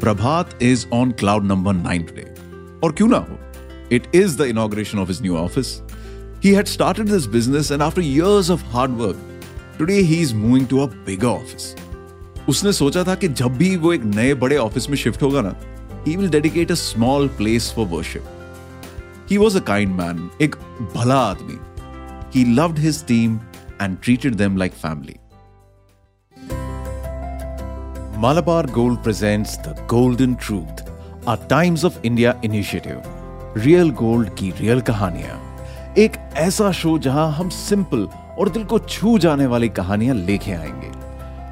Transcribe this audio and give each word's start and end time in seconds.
Prabhat 0.00 0.54
is 0.60 0.86
on 0.90 1.12
cloud 1.12 1.44
number 1.44 1.72
9 1.72 2.06
today. 2.06 2.28
Or 2.80 2.90
kyun 2.92 3.10
na 3.14 3.20
ho? 3.20 3.38
It 3.90 4.08
is 4.12 4.36
the 4.36 4.46
inauguration 4.52 4.98
of 4.98 5.12
his 5.12 5.20
new 5.20 5.36
office. 5.36 5.82
He 6.40 6.52
had 6.54 6.72
started 6.72 7.08
this 7.08 7.26
business 7.26 7.70
and 7.70 7.82
after 7.82 8.00
years 8.00 8.50
of 8.50 8.62
hard 8.74 8.96
work, 8.96 9.16
today 9.78 10.02
he 10.02 10.20
is 10.22 10.34
moving 10.34 10.66
to 10.74 10.82
a 10.82 10.88
bigger 11.10 11.32
office. 11.34 11.74
उसने 12.48 12.72
सोचा 12.72 13.04
था 13.04 13.14
कि 13.14 13.28
जब 13.28 13.56
भी 13.58 13.74
वो 13.82 13.92
एक 13.92 14.04
नए 14.04 14.32
बड़े 14.34 14.56
ऑफिस 14.56 14.88
में 14.90 14.96
शिफ्ट 14.96 15.22
होगा 15.22 15.40
ना 15.46 15.54
he 16.06 16.16
will 16.16 16.28
dedicate 16.30 16.70
a 16.72 16.74
small 16.74 17.28
place 17.38 17.72
for 17.76 17.86
worship 17.88 18.24
he 19.30 19.36
was 19.38 19.56
a 19.56 19.60
kind 19.68 19.94
man 20.00 20.28
एक 20.42 20.56
भला 20.94 21.18
आदमी 21.28 21.58
he 22.34 22.44
loved 22.54 22.78
his 22.78 23.04
team 23.06 23.38
and 23.82 24.00
treated 24.00 24.38
them 24.38 24.56
like 24.56 24.72
family. 24.72 25.16
Malabar 28.23 28.63
Gold 28.67 29.03
presents 29.03 29.51
The 29.57 29.73
Golden 29.87 30.35
Truth, 30.35 30.79
a 31.27 31.37
Times 31.49 31.83
of 31.83 31.91
India 32.09 32.31
initiative. 32.45 33.01
Real 33.57 33.91
gold 33.91 34.29
की 34.29 34.51
real 34.51 34.81
कहानियाँ। 34.81 35.57
एक 35.97 36.11
ऐसा 36.33 36.71
show 36.71 36.99
जहाँ 36.99 37.31
हम 37.31 37.49
simple 37.49 38.07
और 38.39 38.49
दिल 38.49 38.63
को 38.63 38.79
छू 38.79 39.19
जाने 39.19 39.45
वाली 39.45 39.69
कहानियाँ 39.69 40.15
लेके 40.15 40.51
आएँगे। 40.51 40.91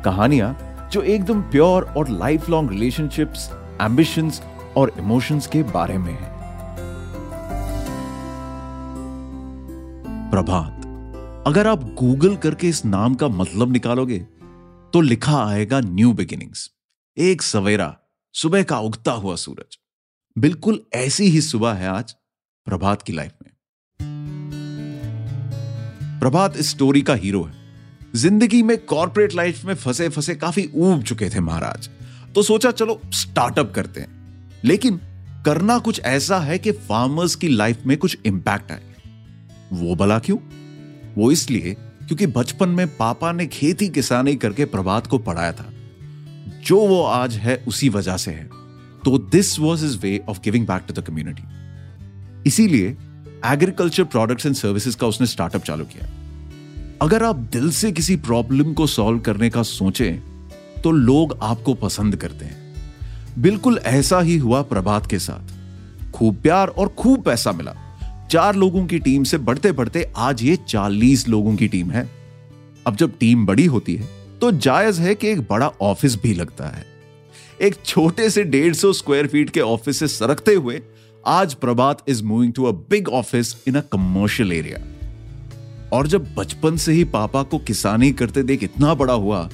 कहानियाँ 0.04 0.58
जो 0.92 1.02
एकदम 1.02 1.42
प्योर 1.42 1.84
और 1.84 2.10
लाइफ 2.10 2.50
लॉन्ग 2.50 2.70
रिलेशनशिप्स 2.70 3.50
एम्बिशंस 3.82 4.42
और 4.78 4.94
इमोशंस 5.00 5.48
के 5.48 5.64
बारे 5.64 5.98
में 5.98 6.14
है। 6.14 6.32
प्रभात 10.32 10.72
अगर 11.48 11.68
आप 11.68 11.84
गूगल 11.84 12.36
करके 12.36 12.70
इस 12.70 12.86
नाम 12.86 13.16
का 13.16 13.28
मतलब 13.28 13.72
निकालोगे 13.72 14.28
तो 14.96 15.02
लिखा 15.02 15.46
आएगा 15.46 15.80
न्यू 15.80 16.14
बिगिनिंग्स। 16.14 16.72
एक 17.18 17.42
सवेरा, 17.42 17.98
सुबह 18.34 18.64
का 18.64 18.80
उगता 18.80 19.12
हुआ 19.12 19.36
सूरज। 19.36 19.78
बिल्कुल 20.38 20.86
ऐसी 20.94 21.24
ही 21.24 21.42
सुबह 21.42 21.74
है 21.74 21.88
आज 21.88 22.16
प्रभात 22.66 23.02
की 23.02 23.14
लाइफ 23.14 23.32
में। 23.44 23.52
प्रभात 26.20 26.58
इस 26.58 26.70
स्टोरी 26.70 27.02
का 27.02 27.14
हीरो 27.14 27.44
है। 27.44 27.54
ज़िंदगी 28.16 28.64
में 28.64 28.86
कॉर्पोरेट 28.86 29.36
लाइफ 29.36 29.66
में 29.66 29.76
फंसे 29.76 30.10
फंसे 30.10 30.36
काफ़ी 30.36 30.72
ऊब 30.76 31.04
चुके 31.04 31.30
थे 31.30 31.40
महाराज। 31.40 31.90
तो 32.36 32.42
सोचा 32.42 32.72
चलो 32.72 33.02
स्टार्टअप 33.06 33.72
करते 33.76 34.02
हैं। 34.02 34.52
लेकिन 34.64 34.98
करना 35.46 35.80
कुछ 35.80 36.00
ऐसा 36.00 36.40
है 36.40 36.60
कि 36.60 36.72
फार्मर्स 36.72 37.36
की 37.36 37.48
लाइफ 37.48 37.84
में 37.86 37.98
कुछ 37.98 38.18
इंपैक्ट 38.26 38.72
आए। 38.72 38.96
वो 39.74 39.96
भला 39.96 40.20
क्यों? 40.20 40.38
वो 41.16 41.32
इसलिए 41.32 41.78
क्योंकि 42.08 42.28
बचपन 42.28 42.70
में 42.70 42.88
पापा 42.98 43.32
ने 43.32 43.46
खेती 43.48 43.90
किसानी 43.90 44.36
करके 44.36 44.66
प्रभात 44.66 45.08
को 45.08 45.18
पढ़ाया 45.18 45.52
था। 45.52 45.72
जो 46.66 46.88
वो 46.88 47.04
आज 47.04 47.36
है, 47.36 47.64
उसी 47.68 47.90
वजह 47.90 48.18
से 48.18 48.32
है। 48.32 48.50
तो 49.06 49.18
this 49.18 49.60
was 49.60 49.86
is 49.86 49.98
way 49.98 50.24
of 50.30 50.40
giving 50.44 50.68
back 50.68 50.84
to 50.88 50.94
the 50.94 51.06
community 51.06 51.44
इसीलिए 52.48 52.98
एग्रीकल्चर 53.46 54.04
प्रोडक्ट्स 54.04 54.46
एंड 54.46 54.56
सर्विसेज़ 54.56 54.98
का 54.98 55.08
उसने 55.08 55.28
स्टार्टअप 55.28 55.64
चालू 55.64 55.86
किया। 55.86 56.10
अगर 57.02 57.24
आप 57.24 57.36
दिल 57.36 57.72
से 57.72 57.92
किसी 57.92 58.16
प्रॉब्लम 58.16 58.74
को 58.74 58.88
सॉल्व 58.88 59.20
करने 59.20 59.50
का 59.50 59.64
सोचें 59.64 60.18
तो 60.84 60.92
लोग 60.92 61.38
आपको 61.42 61.74
पसंद 61.74 62.16
करते 62.16 62.46
हैं। 62.46 62.58
बिल्कुल 63.40 63.78
ऐसा 63.78 64.20
ही 64.20 64.38
हुआ 64.38 64.62
प्रभात 64.62 65.10
के 65.10 65.20
साथ। 65.20 66.12
खूब 66.12 66.36
प्यार 66.36 66.68
और 66.68 66.88
खूब 66.88 67.24
पैसा 67.24 67.52
मिला। 67.52 67.76
चार 68.32 68.56
लोगों 68.56 68.86
की 68.86 68.98
टीम 69.00 69.24
से 69.24 69.38
बढ़ते 69.38 69.72
बढ़ते 69.72 70.06
आज 70.18 70.42
ये 70.44 70.56
चालीस 70.68 71.28
लोगों 71.28 71.56
की 71.56 71.68
टीम 71.68 71.92
है। 71.92 72.08
अब 72.88 72.96
जब 72.96 73.18
टीम 73.20 73.46
बड़ी 73.46 73.66
होती 73.66 73.96
है 73.96 74.08
तो 74.42 74.52
जायज़ 74.52 75.02
है 75.02 75.14
कि 75.16 75.28
एक 75.28 75.42
बड़ा 75.42 75.68
ऑफ़िस 75.82 76.16
भी 76.22 76.34
लगता 76.34 76.68
है। 76.68 76.86
एक 77.62 77.76
छोटे 77.86 78.30
से 78.30 78.44
डेढ़ 78.44 78.74
सौ 78.74 78.92
स्क्वायर 78.94 79.28
फीट 79.28 79.50
के 79.50 79.62
ऑफ़िस 79.62 80.00
से 80.00 80.08
सरकते 80.08 80.54
हुए, 80.54 80.82
आज 81.24 81.54
Prabhat 81.54 82.02
is 82.08 82.24
moving 82.24 82.54
to 82.54 82.64
a 82.64 82.72
big 82.90 83.10
office 83.10 83.56
in 83.68 83.76
a 83.76 83.82
commercial 83.92 84.52
area 84.54 84.80
और 85.94 86.08
जब 86.08 86.34
बचपन 86.36 86.78
से 86.78 86.94
ही 86.94 87.04
पापा 87.04 87.44
को 87.44 87.58
किसानी 87.60 88.12
करते 88.14 88.44
देख 88.44 88.64
इतना 88.64 88.94
बड़ा 88.94 89.14
हुआ 89.14 89.50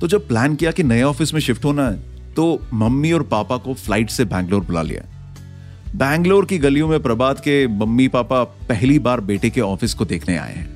तो 0.00 0.08
जब 0.08 0.28
प्लान 0.28 0.56
किया 0.56 0.70
कि 0.70 0.82
नए 0.82 1.02
ऑफ़िस 1.02 1.34
में 1.34 1.40
शिफ्ट 1.40 1.64
होना 1.64 1.88
है 1.88 2.34
तो 2.34 2.60
मम्मी 2.74 3.12
और 3.12 3.22
पापा 3.28 3.56
को 3.56 3.74
फ़्लाइट 3.74 4.10
से 4.10 4.24
बैंगलोर 4.24 4.64
बुला 4.64 4.82
लिया। 4.82 5.06
बैंगलोर 5.96 6.44
की 6.46 6.58
गलियों 6.58 6.88
में 6.88 7.02
प्रभात 7.02 7.40
के 7.40 7.66
मम्मी 7.66 8.08
पापा 8.08 8.44
पहली 8.44 8.98
बार 8.98 9.20
बेटे 9.20 9.50
के 9.50 9.60
ऑफ़िस 9.60 9.94
को 9.94 10.04
देखने 10.04 10.36
आए 10.36 10.54
हैं। 10.54 10.68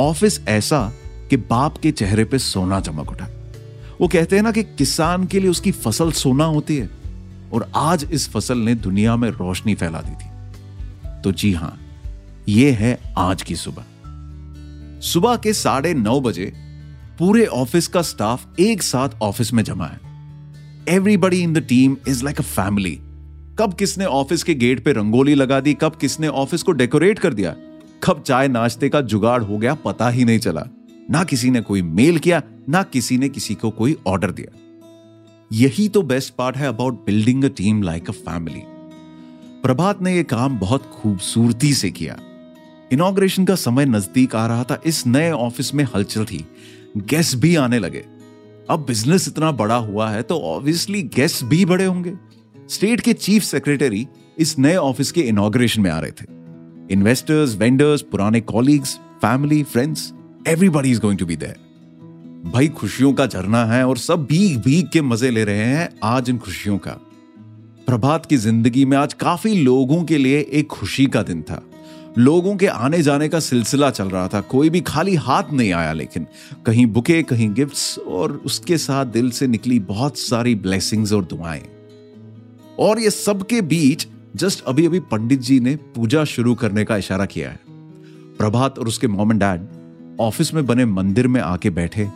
ऑफ़िस 0.00 0.40
ऐसा 0.48 0.92
कि 1.30 1.36
बाप 1.36 1.76
के 1.76 1.90
चेहरे 1.90 2.24
पे 2.24 2.38
सोना 2.38 2.80
चमक 2.80 3.10
उठा। 3.10 3.28
वो 4.00 4.08
कहते 4.08 4.36
हैं 4.36 4.42
ना 4.42 4.52
कि 4.52 4.62
किसान 4.62 5.26
के 5.26 5.40
लिए 5.40 5.50
उसकी 5.50 5.72
फ़सल 5.72 6.12
सोना 6.12 6.44
होती 6.44 6.76
है, 6.76 6.90
और 7.52 7.70
आज 7.76 8.06
इस 8.12 8.28
फ़सल 8.30 8.58
ने 8.58 8.74
दुनिया 8.74 9.16
में 9.16 9.28
रोशनी 9.30 9.74
फैला 9.74 10.00
दी 10.00 10.14
थी। 10.14 11.20
तो 11.22 11.32
जी 11.32 11.52
हाँ 11.52 11.78
यह 12.48 12.76
है 12.76 12.98
आज 13.18 13.42
की 13.42 13.56
सुबह। 13.56 15.00
सुबह 15.00 15.36
के 15.36 15.52
साढ़े 15.52 15.94
नौ 15.94 16.20
बजे 16.20 16.52
पूरे 17.18 17.46
ऑफ़िस 17.46 17.86
का 17.86 18.02
स्टाफ 18.02 18.60
एक 18.60 18.82
साथ 18.82 19.08
ऑफ़िस 19.22 19.52
में 19.52 19.62
जमा 19.64 19.86
है। 19.86 20.00
Everybody 20.88 21.42
in 21.42 21.52
the 21.52 21.58
team 21.58 21.96
is 22.08 22.24
like 22.24 22.38
a 22.38 22.42
family 22.42 23.00
कब 23.60 23.72
किसने 23.74 24.04
ऑफ़िस 24.04 24.42
के 24.42 24.54
गेट 24.54 24.84
पे 24.84 24.92
रंगोली 24.92 25.34
लगा 25.34 25.58
दी, 25.60 25.72
कब 25.74 25.96
किसने 25.96 26.28
ऑफ़िस 26.28 26.62
को 26.62 26.72
डेकोरेट 26.72 27.18
कर 27.18 27.34
दिया? 27.34 27.54
कब 28.04 28.22
चाय 28.26 28.48
नाश्ते 28.48 28.88
का 28.88 29.00
जुगाड़ 29.00 29.42
हो 29.42 29.56
गया, 29.58 29.74
पता 29.74 30.08
ही 30.08 30.24
नहीं 30.24 30.38
चला। 30.38 30.62
ना 31.10 31.22
किसी 31.24 31.50
ने 31.50 31.60
कोई 31.60 31.82
मेल 31.82 32.18
किया, 32.18 32.42
ना 32.68 32.82
किसी 32.82 33.18
ने 33.18 33.28
किसी 33.28 33.54
को 33.54 33.70
कोई 33.70 33.96
ऑर्डर 34.06 34.30
दिया। 34.30 34.58
यही 35.52 35.88
तो 35.88 36.02
बेस्ट 36.02 36.34
पार्ट 36.34 36.56
है 36.56 36.68
about 36.68 37.04
building 37.06 37.44
a 37.44 37.48
team 37.48 37.82
like 37.82 38.08
a 38.08 38.12
family. 38.12 38.62
Prabhat 39.62 40.02
ने 40.02 40.16
यह 40.16 40.22
काम 40.22 40.58
बहुत 40.58 40.86
खूबसूरती 40.92 41.72
से 41.74 41.90
किया। 41.90 42.18
इनॉग्रेशन 42.92 43.44
का 43.44 43.54
समय 43.54 43.86
नज़दीक 43.86 44.36
आ 44.36 44.46
रहा 44.46 44.64
था, 44.64 44.80
इस 44.86 45.06
नए 45.06 45.30
ऑफ़िस 45.30 45.74
में 45.74 45.84
हलचल 45.94 46.24
थी। 46.24 46.44
गेस्ट 46.98 47.36
भी 47.36 47.54
आने 47.56 47.78
लगे। 47.78 48.04
अब 48.70 48.84
बिज़नेस 48.86 49.28
इतना 49.28 49.52
बड़ा 49.52 49.76
हुआ 49.76 50.10
है 50.10 50.22
तो 50.22 50.40
ऑब्वियसली 50.46 51.02
गेस्ट 51.02 51.44
भी 51.44 51.64
बड़े 51.64 51.84
होंगे। 51.84 52.14
स्टेट 52.70 53.00
के 53.00 53.12
चीफ 53.12 53.42
सेक्रेटरी 53.42 54.06
इस 54.38 54.58
नए 54.58 54.74
ऑफ़िस 54.76 55.12
के 55.12 55.20
इनॉग्रेशन 55.20 55.82
में 55.82 55.90
आ 55.90 55.98
रहे 55.98 56.10
थे। 56.10 56.24
इन्वेस्टर्स, 56.92 57.56
वेंडर्स, 57.56 58.02
पुराने 58.02 58.40
colleagues, 58.40 58.94
family, 59.22 59.62
friends 59.62 60.12
everybody 60.48 60.90
is 60.90 61.00
going 61.00 61.18
to 61.18 61.26
be 61.26 61.36
there 61.36 62.50
भाई 62.52 62.68
खुशियों 62.68 63.12
का 63.12 63.26
झरना 63.26 63.64
है 63.64 63.86
और 63.88 63.98
सब 63.98 64.24
भीग 64.24 64.58
भीग 64.58 64.88
के 64.88 65.02
मज़े 65.02 65.30
ले 65.30 65.44
रहे 65.44 65.64
हैं 65.64 65.88
आज 66.02 66.30
इन 66.30 66.38
खुशियों 66.38 66.76
का। 66.78 66.90
प्रभात 67.86 68.26
की 68.26 68.36
ज़िंदगी 68.36 68.84
में 68.84 68.96
आज 68.96 69.14
काफ़ी 69.14 69.54
लोगों 69.54 70.02
के 70.04 70.18
लिए 70.18 70.46
एक 70.52 70.66
खुशी 70.66 71.06
का 71.06 71.22
दिन 71.22 71.42
था। 71.42 71.62
लोगों 72.18 72.56
के 72.56 72.66
आने 72.66 73.02
जाने 73.02 73.28
का 73.28 73.40
सिलसिला 73.40 73.90
चल 73.90 74.08
रहा 74.08 74.28
था। 74.28 74.40
कोई 74.40 74.70
भी 74.70 74.80
खाली 74.80 75.14
हाथ 75.14 75.52
नहीं 75.52 75.72
आया, 75.72 75.92
लेकिन 75.92 76.26
कहीं 76.66 76.86
बुके, 76.86 77.22
कहीं 77.22 77.52
गिफ्ट्स 77.54 77.98
और 77.98 78.32
उसके 78.46 78.78
साथ 78.78 79.06
दिल 79.06 79.30
से 79.30 79.46
निकली 79.46 79.78
बहुत 79.78 80.18
सारी 80.18 80.54
ब्लेसिंग्स 80.54 81.12
और 81.12 81.24
दुआएँ। 81.24 81.62
और 82.78 83.00
ये 83.00 83.10
सबके 83.10 83.60
बीच 83.62 84.06
जस्ट 84.36 84.62
अभी 84.64 84.86
अभी 84.86 85.00
पंडित 85.00 85.40
जी 85.40 85.58
ने 85.60 85.74
पूजा 85.94 86.24
शुरू 86.24 86.54
करने 86.54 86.84
का 86.84 86.96
इशारा 86.96 87.24
किया 87.26 87.50
है। 87.50 87.60
प्रभात 88.38 88.78
और 88.78 88.88
उसके 88.88 89.06
मॉम 89.06 89.32
एंड 89.32 89.40
डैड 89.40 89.66
ऑफ़िस 90.20 90.52
में 90.54 90.64
बने 90.66 90.84
मंदिर 90.84 91.28
में 91.28 91.40
आके 91.40 91.70
बैठे 91.70 92.08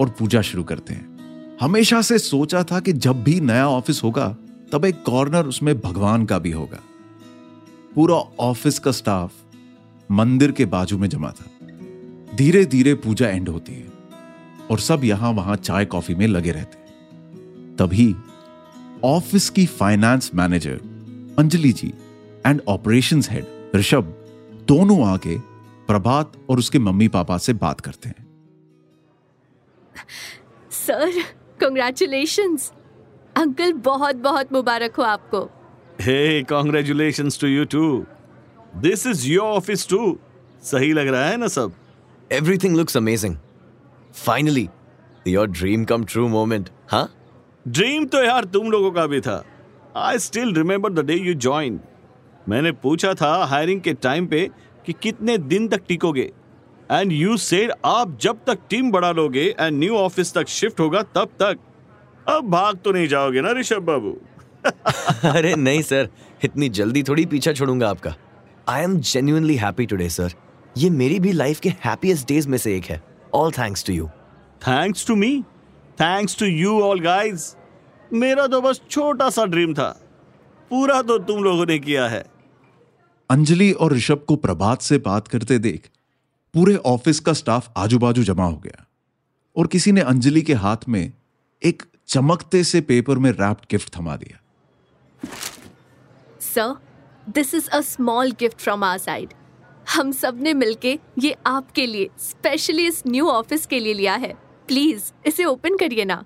और 0.00 0.08
पूजा 0.08 0.40
शुरू 0.42 0.64
करते 0.64 0.94
हैं। 0.94 1.58
हमेशा 1.60 2.00
से 2.02 2.18
सोचा 2.18 2.62
था 2.62 2.80
कि 2.80 2.92
जब 2.92 3.22
भी 3.24 3.40
नया 3.40 3.68
ऑफ़िस 3.68 4.02
होगा, 4.04 4.28
तब 4.72 4.84
एक 4.84 5.02
कॉर्नर 5.02 5.46
उसमें 5.46 5.78
भगवान 5.80 6.24
का 6.26 6.38
भी 6.38 6.50
होगा। 6.50 6.80
पूरा 7.94 8.14
ऑफ़िस 8.40 8.78
का 8.78 8.90
स्टाफ 8.90 9.32
मंदिर 10.10 10.52
के 10.52 10.64
बाजू 10.64 10.98
में 10.98 11.08
जमा 11.08 11.30
था। 11.30 11.50
धीरे 12.36 12.64
धीरे 12.64 12.94
पूजा 12.94 13.28
एंड 13.28 13.48
होती 13.48 13.72
है 13.72 13.88
और 14.70 14.78
सब 14.78 15.04
यहाँ 15.04 15.32
वहाँ 15.32 15.56
चाय 15.56 15.84
कॉफ़ी 15.84 16.14
में 16.14 16.26
लगे 16.26 16.52
रहते 16.52 16.78
तभी 17.76 18.14
ऑफ़िस 19.04 19.50
की 19.50 19.66
finance 19.66 20.30
manager 20.34 20.80
Anjali 21.38 21.72
ji 21.72 21.92
and 22.46 22.60
operations 22.68 23.30
head 23.30 23.46
Rishabh 23.76 24.14
दोनों 24.68 25.06
आके 25.08 25.38
प्रभात 25.86 26.32
और 26.50 26.58
उसके 26.58 26.78
मम्मी 26.78 27.08
पापा 27.08 27.38
से 27.38 27.52
बात 27.52 27.80
करते 27.80 28.08
हैं। 28.08 28.26
सर 30.70 31.22
कंग्रेचुलेशन 31.60 32.56
अंकल 33.36 33.72
बहुत 33.72 34.16
बहुत 34.16 34.52
मुबारक 34.52 34.96
हो 34.96 35.02
आपको। 35.02 35.42
Hey 36.00 36.42
congratulation 36.42 37.30
to 37.40 37.46
you 37.46 37.64
too 37.64 38.04
this 38.76 39.06
is 39.06 39.26
your 39.26 39.46
office 39.46 39.88
too 39.88 40.18
सही 40.62 40.92
लग 40.92 41.08
रहा 41.08 41.24
है 41.24 41.36
ना 41.36 41.48
सब? 41.48 41.72
Everything 42.32 42.76
looks 42.76 42.96
amazing 42.96 43.36
finally 44.14 44.68
your 45.28 45.46
dream 45.46 45.84
come 45.84 46.04
true 46.04 46.28
moment 46.28 46.68
हाँ 46.88 47.14
ड्रीम 47.70 48.04
तो 48.04 48.22
यार 48.24 48.44
तुम 48.44 48.70
लोगों 48.70 48.90
का 48.90 49.06
भी 49.06 49.20
था। 49.20 49.42
I 49.96 50.18
still 50.18 50.54
remember 50.54 50.92
the 50.92 51.04
day 51.06 51.14
you 51.14 51.34
join 51.36 51.78
मैंने 52.48 52.72
पूछा 52.74 53.12
था 53.14 53.32
हायरिंग 53.44 53.80
के 53.80 53.92
टाइम 53.94 54.26
पे 54.26 54.48
कि 54.86 54.92
कितने 54.92 55.36
दिन 55.38 55.68
तक 55.68 55.82
टिकोगे। 55.88 56.30
एंड 56.90 57.12
यू 57.12 57.36
सेड 57.36 57.72
आप 57.84 58.16
जब 58.20 58.38
तक 58.46 58.58
टीम 58.70 58.90
बढ़ा 58.92 59.10
लोगे 59.12 59.44
एंड 59.50 59.78
न्यू 59.78 59.96
ऑफ़िस 59.96 60.32
तक 60.34 60.48
शिफ्ट 60.48 60.80
होगा 60.80 61.02
तब 61.14 61.36
तक। 61.42 61.58
अब 62.28 62.50
भाग 62.50 62.78
तो 62.84 62.92
नहीं 62.92 63.08
जाओगे 63.08 63.40
ना 63.40 63.52
ऋषभ 63.58 63.82
बाबू। 63.82 64.16
अरे 65.30 65.54
नहीं 65.56 65.82
सर 65.82 66.08
इतनी 66.44 66.68
जल्दी 66.70 67.02
थोड़ी 67.02 67.26
पीछा 67.26 67.52
छोड़ूँगा 67.52 67.90
आपका। 67.90 68.14
I 68.68 68.82
am 68.82 68.98
genuinely 69.02 69.56
happy 69.56 69.86
today 69.86 70.08
sir 70.08 70.34
ये 70.78 70.90
मेरी 70.90 71.20
भी 71.20 71.32
लाइफ 71.32 71.60
के 71.60 71.68
हैप्पीएस्ट 71.84 72.28
डेज़ 72.28 72.48
में 72.48 72.58
से 72.58 72.76
एक 72.76 72.84
है। 72.84 73.02
All 73.34 73.52
thanks 73.52 73.84
to 73.86 73.92
you 73.92 74.06
thanks 74.62 75.06
to 75.06 75.16
me 75.16 75.40
thanks 75.98 76.38
to 76.38 76.46
you 76.46 76.80
all 76.82 77.00
guys 77.00 77.54
मेरा 78.12 78.46
तो 78.46 78.60
बस 78.60 78.80
छोटा 78.90 79.28
सा 79.30 79.44
ड्रीम 79.46 79.74
था। 79.74 79.88
पूरा 80.70 81.00
तो 81.02 81.18
तुम 81.18 81.42
लोगों 81.44 81.66
ने 81.66 81.78
किया 81.78 82.06
है। 82.08 82.24
अंजलि 83.30 83.70
और 83.72 83.92
ऋषभ 83.92 84.24
को 84.28 84.36
प्रभात 84.36 84.82
से 84.82 84.98
बात 84.98 85.28
करते 85.28 85.58
देख 85.58 85.88
पूरे 86.54 86.76
ऑफ़िस 86.86 87.20
का 87.20 87.32
स्टाफ 87.32 87.72
आजू 87.76 87.98
बाजू 87.98 88.22
जमा 88.24 88.44
हो 88.44 88.56
गया 88.56 88.86
और 89.56 89.66
किसी 89.66 89.92
ने 89.92 90.00
अंजलि 90.02 90.42
के 90.42 90.54
हाथ 90.54 90.88
में 90.88 91.12
एक 91.62 91.82
चमकते 92.08 92.62
से 92.64 92.80
पेपर 92.80 93.18
में 93.18 93.30
रैप्ड 93.30 93.66
गिफ्ट 93.70 93.96
थमा 93.96 94.16
दिया। 94.16 94.40
Sir 96.40 96.74
this 97.28 97.54
is 97.54 97.68
a 97.68 97.80
small 97.80 98.32
gift 98.40 98.60
from 98.60 98.84
our 98.84 98.98
side 98.98 99.34
हम 99.94 100.12
सबने 100.12 100.54
मिलके 100.54 100.98
ये 101.18 101.34
आपके 101.46 101.86
लिए 101.86 102.08
स्पेशली 102.18 102.86
इस 102.86 103.02
न्यू 103.06 103.28
ऑफ़िस 103.28 103.66
के 103.66 103.80
लिए 103.80 103.94
लिया 103.94 104.14
है। 104.14 104.32
प्लीज़ 104.68 105.10
इसे 105.26 105.44
ओपन 105.44 105.76
करिए 105.76 106.04
ना। 106.04 106.24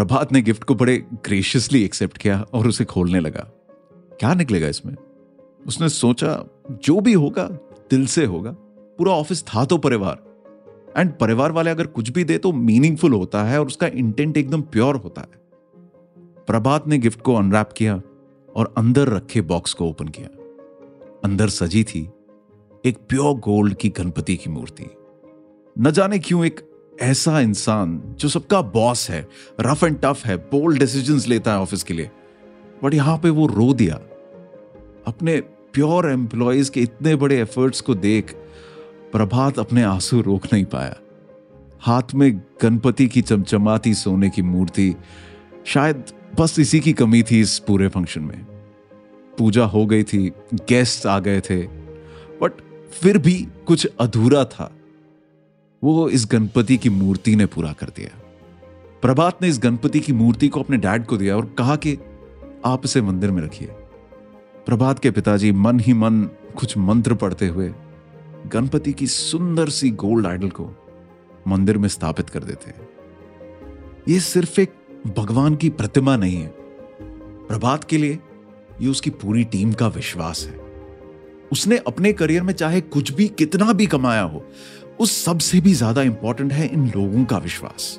प्रभात 0.00 0.32
ने 0.32 0.42
गिफ्ट 0.42 0.64
को 0.64 0.74
बड़े 0.74 0.98
ग्रेशियसली 0.98 1.84
एक्सेप्ट 1.84 2.18
किया 2.18 2.46
और 2.52 2.68
उसे 2.68 2.84
खोलने 2.84 3.20
लगा। 3.20 3.40
क्या 4.20 4.34
निकलेगा 4.34 4.68
इसमें? 4.68 4.96
उसने 5.66 5.88
सोचा, 5.88 6.44
जो 6.70 7.00
भी 7.00 7.12
होगा, 7.12 7.44
दिल 7.90 8.06
से 8.06 8.24
होगा। 8.24 8.50
पूरा 8.98 9.12
ऑफ़िस 9.12 9.42
था 9.42 9.64
तो 9.64 9.78
परिवार। 9.78 10.22
एंड 10.96 11.12
परिवार 11.12 11.52
वाले 11.52 11.70
अगर 11.70 11.86
कुछ 11.86 12.10
भी 12.10 12.24
दे 12.24 12.38
तो 12.38 12.52
मीनिंगफुल 12.52 13.12
होता 13.12 13.44
है 13.44 13.60
और 13.60 13.66
उसका 13.66 13.86
इंटेंट 13.86 14.36
एकदम 14.36 14.62
प्योर 14.62 14.96
होता 14.96 15.20
है। 15.20 15.28
प्रभात 16.46 16.86
ने 16.86 16.98
गिफ्ट 16.98 17.20
को 17.20 17.34
अनरैप 17.34 17.72
किया 17.72 18.02
और 18.56 18.74
अंदर 18.78 19.08
रखे 19.08 19.40
बॉक्स 19.40 19.74
को 19.74 19.88
ओपन 19.88 20.08
किया। 20.08 20.28
अंदर 21.24 21.48
सजी 21.48 21.84
थी 21.84 22.10
एक 22.84 22.98
प्योर 23.08 23.34
गोल्ड 23.34 23.74
की 23.74 23.88
गणपति 23.88 24.36
की 24.36 24.50
मूर्ति। 24.50 24.86
न 25.78 25.90
जाने 25.90 26.18
क्यों 26.18 26.44
एक 26.44 26.69
ऐसा 27.02 27.40
इंसान 27.40 28.02
जो 28.18 28.28
सबका 28.28 28.60
बॉस 28.62 29.10
है 29.10 29.26
रफ 29.60 29.84
एंड 29.84 29.98
टफ 30.00 30.24
है 30.26 30.36
बोल्ड 30.36 30.78
डिसीजंस 30.78 31.26
लेता 31.28 31.52
है 31.52 31.58
ऑफ़िस 31.58 31.82
के 31.82 31.94
लिए 31.94 32.10
बट 32.84 32.94
यहाँ 32.94 33.18
पे 33.18 33.30
वो 33.30 33.46
रो 33.46 33.72
दिया। 33.74 33.94
अपने 35.06 35.40
प्योर 35.72 36.10
एम्प्लॉयज़ 36.10 36.70
के 36.70 36.80
इतने 36.80 37.14
बड़े 37.16 37.40
एफर्ट्स 37.40 37.80
को 37.80 37.94
देख, 37.94 38.32
प्रभात 39.12 39.58
अपने 39.58 39.82
आँसू 39.82 40.20
रोक 40.20 40.46
नहीं 40.52 40.64
पाया। 40.64 40.96
हाथ 41.80 42.14
में 42.14 42.40
गणपति 42.62 43.06
की 43.08 43.22
चमचमाती 43.22 43.94
सोने 43.94 44.30
की 44.30 44.42
मूर्ति, 44.42 44.94
शायद 45.66 46.04
बस 46.40 46.58
इसी 46.58 46.80
की 46.80 46.92
कमी 46.92 47.22
थी 47.22 47.40
इस 47.40 47.58
पूरे 47.58 47.88
फ़ंक्शन 47.88 48.20
में। 48.20 48.44
पूजा 49.38 49.64
हो 49.64 49.86
गई 49.86 50.02
थी 50.02 50.28
गेस्ट 50.54 51.06
आ 51.06 51.18
गए 51.18 51.40
थे 51.40 51.62
बट 52.42 52.60
फिर 52.92 53.18
भी 53.18 53.48
कुछ 53.66 53.86
अधूरा 54.00 54.44
था। 54.44 54.72
वो 55.84 56.08
इस 56.08 56.28
गणपति 56.32 56.76
की 56.76 56.90
मूर्ति 56.90 57.36
ने 57.36 57.46
पूरा 57.46 57.72
कर 57.72 57.86
दिया। 57.86 58.18
प्रभात 59.02 59.42
ने 59.42 59.48
इस 59.48 59.58
गणपति 59.58 60.00
की 60.00 60.12
मूर्ति 60.12 60.48
को 60.48 60.60
अपने 60.60 60.76
डैड 60.76 61.06
को 61.06 61.16
दिया 61.16 61.36
और 61.36 61.54
कहा 61.58 61.76
कि 61.76 61.98
आप 62.64 62.82
इसे 62.84 63.02
मंदिर 63.02 63.30
में 63.30 63.42
रखिए। 63.42 63.68
प्रभात 64.66 64.98
के 64.98 65.10
पिताजी 65.10 65.52
मन 65.52 65.80
ही 65.80 65.92
मन 65.92 66.22
कुछ 66.56 66.78
मंत्र 66.78 67.14
पढ़ते 67.14 67.46
हुए 67.46 67.74
गणपति 68.46 68.92
की 68.92 69.06
सुंदर 69.06 69.68
सी 69.68 69.90
गोल्ड 69.90 70.26
आइडल 70.26 70.48
को 70.48 70.70
मंदिर 71.48 71.78
में 71.78 71.88
स्थापित 71.88 72.30
कर 72.30 72.44
देते 72.44 72.70
हैं। 72.70 72.88
ये 74.08 74.20
सिर्फ़ 74.20 74.60
एक 74.60 74.72
भगवान 75.18 75.56
की 75.56 75.68
प्रतिमा 75.68 76.16
नहीं 76.16 76.36
है। 76.36 76.54
प्रभात 77.48 77.84
के 77.84 77.98
लिए 77.98 78.18
ये 78.80 78.88
उसकी 78.88 79.10
पूरी 79.10 79.44
टीम 79.44 79.72
का 79.72 79.88
विश्वास 79.88 80.44
है। 80.46 80.60
उसने 81.52 81.76
अपने 81.76 82.12
करियर 82.12 82.42
में 82.42 82.54
चाहे 82.54 82.80
कुछ 82.80 83.12
भी, 83.12 83.28
कितना 83.28 83.72
भी 83.72 83.86
कमाया 83.86 84.22
हो 84.22 84.44
उस 85.00 85.12
सबसे 85.24 85.60
भी 85.60 85.72
ज़्यादा 85.74 86.02
इंपॉर्टेंट 86.02 86.52
है 86.52 86.66
इन 86.66 86.86
लोगों 86.86 87.24
का 87.24 87.38
विश्वास। 87.38 87.98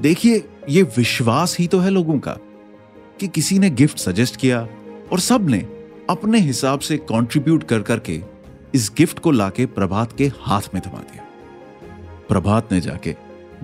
देखिए, 0.00 0.42
ये 0.68 0.82
विश्वास 0.82 1.56
ही 1.58 1.66
तो 1.66 1.78
है 1.78 1.90
लोगों 1.90 2.18
का 2.18 2.36
कि 3.20 3.28
किसी 3.28 3.58
ने 3.58 3.70
गिफ्ट 3.70 3.98
सजेस्ट 3.98 4.36
किया 4.36 4.60
और 5.12 5.20
सबने 5.20 5.58
अपने 6.10 6.38
हिसाब 6.38 6.80
से 6.80 6.96
कंट्रीब्यूट 6.98 7.64
कर 7.64 7.82
करके 7.82 8.20
इस 8.74 8.90
गिफ्ट 8.96 9.18
को 9.18 9.30
लाके 9.30 9.66
प्रभात 9.66 10.16
के 10.18 10.30
हाथ 10.40 10.74
में 10.74 10.82
थमा 10.86 11.00
दिया। 11.00 11.24
प्रभात 12.28 12.72
ने 12.72 12.80
जाके 12.80 13.14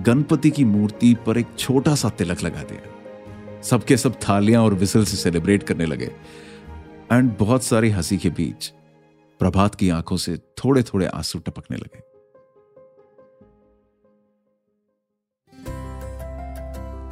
गणपति 0.01 0.49
की 0.51 0.63
मूर्ति 0.65 1.13
पर 1.25 1.37
एक 1.37 1.47
छोटा 1.59 1.95
सा 1.95 2.09
तिलक 2.09 2.43
लगा 2.43 2.63
दिया। 2.63 3.61
सबके 3.61 3.97
सब 3.97 4.19
थालियाँ 4.19 4.63
और 4.63 4.73
विसल 4.75 5.05
से 5.05 5.17
सेलिब्रेट 5.17 5.63
करने 5.63 5.85
लगे 5.85 6.11
एंड 7.11 7.35
बहुत 7.39 7.63
सारी 7.63 7.89
हँसी 7.89 8.17
के 8.17 8.29
बीच 8.31 8.71
प्रभात 9.39 9.75
की 9.75 9.89
आँखों 9.89 10.17
से 10.17 10.37
थोड़े 10.57 10.83
थोड़े 10.83 11.05
आँसू 11.05 11.39
टपकने 11.39 11.77
लगे। 11.77 12.12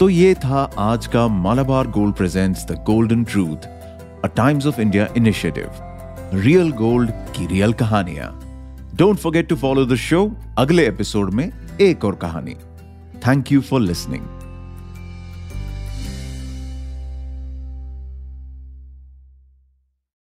तो 0.01 0.09
ये 0.09 0.33
था 0.33 0.59
आज 0.79 1.07
का 1.07 1.27
Malabar 1.27 1.87
gold 1.87 2.15
presents 2.15 2.65
the 2.65 2.71
golden 2.71 3.23
truth 3.23 3.67
a 4.23 4.27
Times 4.27 4.65
of 4.67 4.79
India 4.81 5.07
initiative 5.17 5.71
real 6.33 6.71
gold 6.71 7.11
की 7.35 7.45
रियल 7.47 7.73
कहानियाँ। 7.73 8.29
Don't 8.95 9.17
forget 9.17 9.49
to 9.49 9.55
follow 9.55 9.85
the 9.85 9.95
show 9.95 10.35
अगले 10.57 10.87
एपिसोड 10.87 11.33
में 11.33 11.51
एक 11.81 12.05
और 12.05 12.15
कहानी। 12.15 12.55
Thank 13.27 13.51
you 13.51 13.61
for 13.61 13.81
listening 13.81 14.23